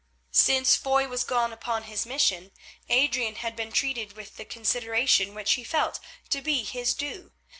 [0.31, 2.51] Since Foy was gone upon his mission,
[2.89, 5.99] Adrian had been treated with the consideration which he felt
[6.31, 7.33] to be his due.